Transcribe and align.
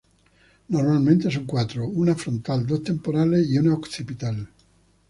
Normalmente 0.69 1.29
son 1.29 1.45
cuatro: 1.45 1.85
una 1.87 2.15
frontal, 2.15 2.65
dos 2.65 2.81
temporales 2.81 3.47
y 3.47 3.59
una 3.59 3.75
occipital. 3.75 4.49